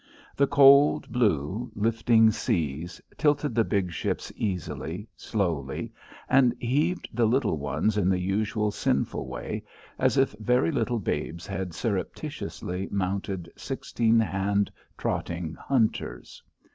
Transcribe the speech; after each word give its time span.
The 0.35 0.47
cold 0.47 1.11
blue, 1.11 1.71
lifting 1.75 2.31
seas 2.31 2.99
tilted 3.19 3.53
the 3.53 3.63
big 3.63 3.91
ships 3.91 4.31
easily, 4.35 5.07
slowly, 5.15 5.93
and 6.27 6.55
heaved 6.59 7.07
the 7.13 7.27
little 7.27 7.59
ones 7.59 7.97
in 7.97 8.09
the 8.09 8.17
usual 8.17 8.71
sinful 8.71 9.27
way, 9.27 9.61
as 9.99 10.17
if 10.17 10.31
very 10.39 10.71
little 10.71 10.97
babes 10.97 11.45
had 11.45 11.75
surreptitiously 11.75 12.87
mounted 12.89 13.51
sixteen 13.55 14.19
hand 14.19 14.71
trotting 14.97 15.53
hunters. 15.53 16.41